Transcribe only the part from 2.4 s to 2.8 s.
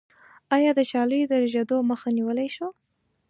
شو؟